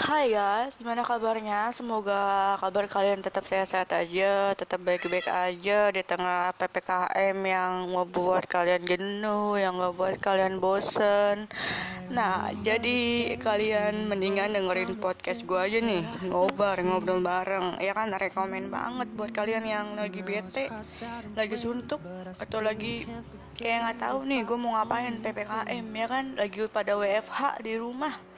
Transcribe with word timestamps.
Hai 0.00 0.32
guys, 0.32 0.80
gimana 0.80 1.04
kabarnya? 1.04 1.76
Semoga 1.76 2.56
kabar 2.56 2.88
kalian 2.88 3.20
tetap 3.20 3.44
sehat-sehat 3.44 3.92
aja, 3.92 4.56
tetap 4.56 4.80
baik-baik 4.80 5.28
aja 5.28 5.92
di 5.92 6.00
tengah 6.00 6.56
PPKM 6.56 7.36
yang 7.36 7.84
membuat 7.92 8.48
kalian 8.48 8.80
jenuh, 8.80 9.60
yang 9.60 9.76
membuat 9.76 10.16
kalian 10.24 10.56
bosen. 10.56 11.44
Nah, 12.08 12.48
jadi 12.64 13.36
kalian 13.44 14.08
mendingan 14.08 14.56
dengerin 14.56 14.96
podcast 14.96 15.44
gue 15.44 15.60
aja 15.60 15.84
nih, 15.84 16.00
ngobar, 16.32 16.80
ngobrol 16.80 17.20
bareng. 17.20 17.76
Ya 17.84 17.92
kan, 17.92 18.08
rekomen 18.08 18.72
banget 18.72 19.12
buat 19.12 19.36
kalian 19.36 19.68
yang 19.68 20.00
lagi 20.00 20.24
bete, 20.24 20.72
lagi 21.36 21.60
suntuk, 21.60 22.00
atau 22.40 22.64
lagi 22.64 23.04
kayak 23.52 23.84
nggak 23.84 23.98
tahu 24.00 24.24
nih 24.24 24.48
gue 24.48 24.56
mau 24.56 24.80
ngapain 24.80 25.20
PPKM 25.20 25.84
ya 25.92 26.06
kan, 26.08 26.24
lagi 26.40 26.64
pada 26.72 26.96
WFH 26.96 27.60
di 27.60 27.76
rumah 27.76 28.29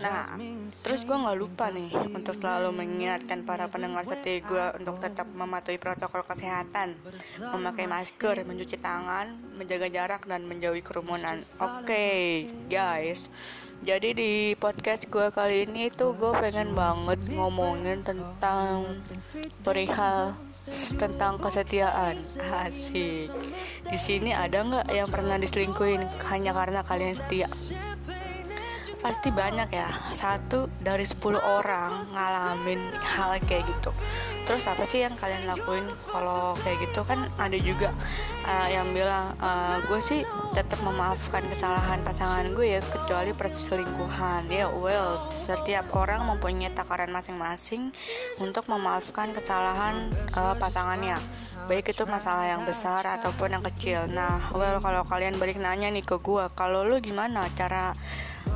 Nah, 0.00 0.34
terus 0.82 1.04
gue 1.04 1.14
nggak 1.14 1.38
lupa 1.38 1.68
nih 1.68 1.92
untuk 2.10 2.40
selalu 2.40 2.72
mengingatkan 2.74 3.44
para 3.44 3.68
pendengar 3.68 4.02
setia 4.08 4.40
gue 4.40 4.66
untuk 4.80 4.98
tetap 4.98 5.28
mematuhi 5.30 5.76
protokol 5.76 6.24
kesehatan, 6.24 6.96
memakai 7.38 7.84
masker, 7.86 8.42
mencuci 8.42 8.80
tangan, 8.80 9.36
menjaga 9.54 9.92
jarak 9.92 10.22
dan 10.24 10.48
menjauhi 10.48 10.80
kerumunan. 10.80 11.38
Oke, 11.60 11.86
okay, 11.86 12.22
guys. 12.72 13.28
Jadi 13.82 14.14
di 14.14 14.32
podcast 14.54 15.10
gue 15.10 15.34
kali 15.34 15.66
ini 15.66 15.90
tuh 15.90 16.14
gue 16.14 16.30
pengen 16.38 16.70
banget 16.70 17.18
ngomongin 17.34 18.06
tentang 18.06 19.02
perihal 19.66 20.38
tentang 20.94 21.42
kesetiaan 21.42 22.14
asik. 22.62 23.26
Di 23.90 23.98
sini 23.98 24.30
ada 24.30 24.62
nggak 24.62 24.86
yang 24.86 25.10
pernah 25.10 25.34
diselingkuhin 25.34 25.98
hanya 26.30 26.54
karena 26.54 26.86
kalian 26.86 27.18
setia? 27.18 27.50
Pasti 29.02 29.28
banyak 29.34 29.68
ya. 29.74 29.90
Satu 30.14 30.70
dari 30.78 31.02
10 31.02 31.42
orang 31.42 32.06
ngalamin 32.14 32.80
hal 32.96 33.36
kayak 33.44 33.66
gitu. 33.66 33.90
Terus 34.46 34.64
apa 34.70 34.86
sih 34.86 35.02
yang 35.02 35.18
kalian 35.18 35.44
lakuin 35.50 35.84
kalau 36.06 36.54
kayak 36.62 36.78
gitu? 36.86 37.02
Kan 37.02 37.26
ada 37.36 37.58
juga 37.58 37.90
uh, 38.46 38.68
yang 38.70 38.90
bilang 38.94 39.34
uh, 39.38 39.78
gue 39.86 40.00
sih 40.02 40.20
tetap 40.52 40.78
memaafkan 40.82 41.42
kesalahan 41.48 42.02
pasangan 42.02 42.50
gue 42.52 42.78
ya 42.78 42.80
kecuali 42.82 43.32
perselingkuhan 43.32 44.50
ya 44.50 44.68
well 44.68 45.30
setiap 45.32 45.88
orang 45.94 46.26
mempunyai 46.28 46.70
takaran 46.74 47.10
masing-masing 47.10 47.94
untuk 48.42 48.66
memaafkan 48.68 49.30
kesalahan 49.34 50.10
uh, 50.34 50.54
pasangannya. 50.58 51.18
Baik 51.70 51.94
itu 51.94 52.02
masalah 52.10 52.50
yang 52.50 52.66
besar 52.66 53.06
ataupun 53.06 53.54
yang 53.54 53.64
kecil. 53.72 54.10
Nah 54.10 54.50
well 54.54 54.82
kalau 54.82 55.06
kalian 55.06 55.38
balik 55.38 55.58
nanya 55.62 55.88
nih 55.90 56.02
ke 56.02 56.18
gue 56.18 56.44
kalau 56.58 56.82
lu 56.82 56.98
gimana 56.98 57.46
cara 57.54 57.94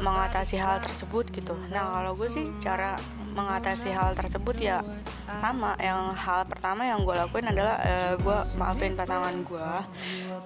mengatasi 0.00 0.56
hal 0.56 0.80
tersebut 0.80 1.28
gitu. 1.30 1.54
Nah 1.68 1.92
kalau 1.94 2.12
gue 2.16 2.28
sih 2.32 2.48
cara 2.58 2.96
mengatasi 3.30 3.94
hal 3.94 4.10
tersebut 4.18 4.58
ya 4.58 4.82
sama 5.30 5.78
yang 5.78 6.10
hal 6.10 6.42
pertama 6.42 6.82
yang 6.82 7.06
gue 7.06 7.14
lakuin 7.14 7.46
adalah 7.46 7.78
uh, 7.78 8.18
gue 8.18 8.38
maafin 8.58 8.98
pasangan 8.98 9.30
gue 9.46 9.70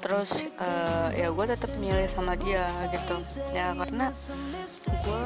terus 0.04 0.44
uh, 0.60 1.08
ya 1.16 1.32
gue 1.32 1.44
tetap 1.48 1.72
milih 1.80 2.04
sama 2.12 2.36
dia 2.36 2.68
gitu. 2.92 3.16
Ya 3.56 3.72
karena 3.72 4.12
gue 4.84 5.24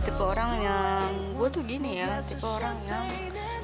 tipe 0.00 0.22
orang 0.24 0.50
yang 0.64 1.04
gue 1.36 1.48
tuh 1.52 1.62
gini 1.68 2.00
ya 2.00 2.24
tipe 2.24 2.48
orang 2.48 2.80
yang 2.88 3.04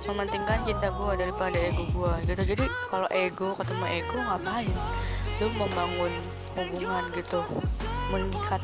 mementingkan 0.05 0.61
cinta 0.69 0.89
gue 0.93 1.13
daripada 1.17 1.57
ego 1.57 1.85
gue 1.97 2.13
gitu. 2.29 2.43
Jadi 2.45 2.65
kalau 2.93 3.09
ego 3.09 3.49
ketemu 3.57 3.85
ego 4.05 4.17
ngapain 4.21 4.77
lu 5.39 5.47
membangun 5.55 6.13
hubungan 6.59 7.05
gitu 7.15 7.41
mengikat 8.11 8.63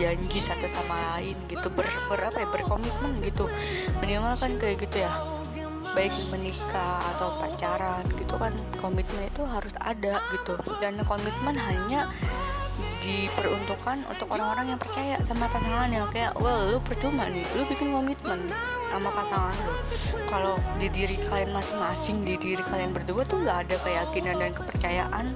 janji 0.00 0.38
satu 0.40 0.64
sama 0.70 0.96
lain 1.14 1.36
gitu 1.50 1.68
ber, 1.74 1.84
ber 2.08 2.20
apa 2.30 2.38
ya 2.40 2.48
berkomitmen 2.48 3.12
gitu. 3.20 3.50
Minimal 4.00 4.34
kan 4.38 4.52
kayak 4.56 4.80
gitu 4.86 5.04
ya 5.04 5.12
baik 5.94 6.10
menikah 6.32 6.98
atau 7.14 7.38
pacaran 7.38 8.02
gitu 8.08 8.34
kan 8.40 8.50
komitmen 8.80 9.28
itu 9.28 9.42
harus 9.44 9.74
ada 9.82 10.16
gitu. 10.32 10.56
Dan 10.80 10.96
komitmen 11.04 11.58
hanya 11.58 12.08
diperuntukkan 13.04 14.08
untuk 14.08 14.32
orang-orang 14.32 14.74
yang 14.74 14.80
percaya 14.80 15.20
sama 15.28 15.44
pasangannya 15.52 16.08
kayak 16.10 16.32
well 16.40 16.72
lu 16.72 16.80
percuma 16.80 17.28
nih 17.28 17.44
lu 17.54 17.62
bikin 17.68 17.92
komitmen 17.92 18.40
sama 18.88 19.12
pasangan 19.12 19.54
lu. 19.60 19.74
Kalau 20.32 20.54
di 20.80 20.88
diri 20.88 21.20
kalian 21.28 21.52
masing-masing 21.52 22.24
di 22.24 22.34
diri 22.40 22.62
kalian 22.64 22.96
berdua 22.96 23.22
tuh 23.28 23.44
nggak 23.44 23.68
ada 23.68 23.76
keyakinan 23.84 24.40
dan 24.40 24.50
kepercayaan 24.56 25.26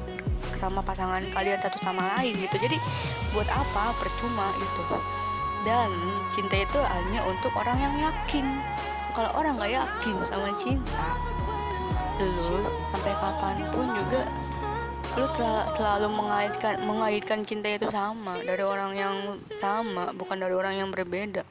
sama 0.59 0.83
pasangan 0.83 1.23
kalian 1.33 1.63
satu 1.63 1.79
sama 1.79 2.03
lain 2.19 2.35
gitu. 2.35 2.59
Jadi 2.59 2.77
buat 3.33 3.47
apa? 3.49 3.95
Percuma 3.97 4.51
gitu. 4.59 4.83
Dan 5.63 5.91
cinta 6.35 6.59
itu 6.59 6.79
hanya 6.83 7.23
untuk 7.25 7.55
orang 7.55 7.79
yang 7.79 7.95
yakin. 8.11 8.47
Kalau 9.15 9.31
orang 9.39 9.55
nggak 9.59 9.73
yakin 9.79 10.15
sama 10.27 10.51
cinta 10.59 11.19
lu 12.19 12.67
sampai 12.91 13.15
kapan 13.15 13.57
pun 13.71 13.87
juga 13.95 14.23
lu 15.19 15.27
terlalu 15.75 16.09
mengaitkan 16.15 16.75
mengaitkan 16.87 17.41
cinta 17.43 17.71
itu 17.71 17.91
sama. 17.91 18.39
Dari 18.43 18.63
orang 18.63 18.93
yang 18.95 19.17
sama 19.59 20.15
bukan 20.15 20.39
dari 20.39 20.55
orang 20.55 20.79
yang 20.79 20.89
berbeda. 20.95 21.43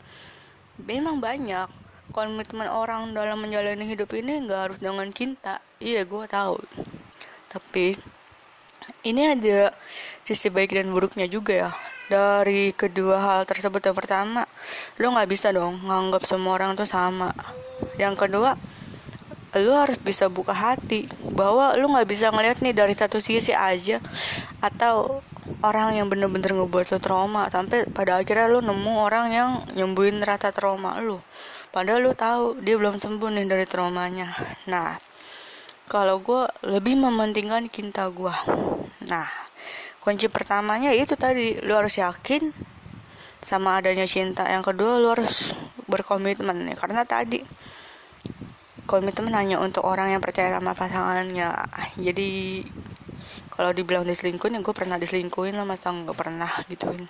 Memang 0.79 1.19
banyak 1.19 1.67
komitmen 2.16 2.72
orang 2.72 3.12
dalam 3.12 3.44
menjalani 3.44 3.84
hidup 3.84 4.12
ini 4.16 4.40
nggak 4.47 4.62
harus 4.72 4.78
dengan 4.79 5.12
cinta. 5.12 5.59
Iya 5.84 6.07
gue 6.07 6.25
tahu. 6.31 6.56
Tapi 7.51 8.00
ini 9.07 9.35
ada 9.35 9.71
sisi 10.23 10.51
baik 10.51 10.75
dan 10.75 10.91
buruknya 10.91 11.27
juga 11.29 11.53
ya. 11.53 11.71
Dari 12.07 12.71
kedua 12.71 13.19
hal 13.19 13.41
tersebut 13.43 13.83
yang 13.83 13.97
pertama 13.97 14.47
lo 14.95 15.11
nggak 15.11 15.27
bisa 15.27 15.51
dong 15.51 15.83
nganggap 15.83 16.23
semua 16.23 16.55
orang 16.55 16.75
tuh 16.75 16.87
sama. 16.87 17.35
Yang 17.99 18.27
kedua 18.27 18.55
lo 19.57 19.73
harus 19.73 19.97
bisa 19.97 20.27
buka 20.27 20.53
hati 20.53 21.07
bahwa 21.31 21.73
lo 21.79 21.87
nggak 21.91 22.07
bisa 22.07 22.31
ngeliat 22.31 22.59
nih 22.59 22.75
dari 22.75 22.93
satu 22.95 23.17
sisi 23.23 23.55
aja 23.55 24.03
atau 24.59 25.23
orang 25.63 25.95
yang 25.95 26.07
bener-bener 26.11 26.53
ngebuat 26.53 26.91
lo 26.93 26.99
trauma 26.99 27.47
sampai 27.47 27.87
pada 27.89 28.19
akhirnya 28.19 28.51
lo 28.51 28.59
nemu 28.59 28.93
orang 28.99 29.25
yang 29.31 29.49
nyembuhin 29.73 30.19
rasa 30.21 30.51
trauma 30.51 30.99
lo. 30.99 31.23
Padahal 31.71 32.07
lo 32.07 32.11
tahu 32.15 32.59
dia 32.63 32.75
belum 32.79 32.99
sembuh 32.99 33.29
nih 33.35 33.45
dari 33.47 33.65
traumanya. 33.67 34.31
Nah 34.71 34.95
kalau 35.87 36.19
gue 36.19 36.43
lebih 36.67 36.99
mementingkan 36.99 37.71
cinta 37.71 38.11
gue 38.11 38.35
nah 39.07 39.28
kunci 40.03 40.31
pertamanya 40.31 40.95
itu 40.95 41.19
tadi 41.19 41.59
lu 41.68 41.75
harus 41.75 42.00
yakin 42.00 42.51
sama 43.44 43.79
adanya 43.79 44.07
cinta. 44.07 44.47
Yang 44.47 44.73
kedua 44.73 45.00
lu 45.00 45.12
harus 45.12 45.56
berkomitmen 45.88 46.68
ya 46.68 46.75
karena 46.75 47.07
tadi 47.07 47.44
komitmen 48.88 49.35
hanya 49.35 49.59
untuk 49.59 49.84
orang 49.84 50.16
yang 50.16 50.23
percaya 50.23 50.56
sama 50.56 50.72
pasangannya. 50.72 51.51
Jadi 52.00 52.63
kalau 53.51 53.75
dibilang 53.75 54.07
diselingkuhin 54.07 54.56
ya 54.56 54.62
gue 54.63 54.75
pernah 54.75 54.96
diselingkuhin 54.96 55.59
lah 55.59 55.67
masa 55.67 55.91
nggak 55.91 56.16
pernah 56.16 56.51
gituin. 56.72 57.03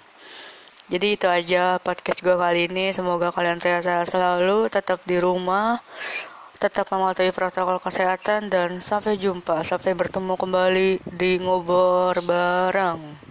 Jadi 0.88 1.20
itu 1.20 1.28
aja 1.28 1.78
podcast 1.84 2.24
gue 2.24 2.34
kali 2.34 2.72
ini. 2.72 2.96
Semoga 2.96 3.30
kalian 3.30 3.62
sehat 3.62 3.86
selalu 4.10 4.72
tetap 4.74 5.04
di 5.06 5.22
rumah 5.22 5.84
tetap 6.58 6.90
mematuhi 6.90 7.30
protokol 7.30 7.78
kesehatan 7.78 8.50
dan 8.50 8.82
sampai 8.82 9.22
jumpa. 9.22 9.62
Sampai 9.62 9.94
bertemu 9.94 10.34
kembali 10.34 10.90
di 11.06 11.38
ngobrol 11.38 12.18
bareng 12.26 13.27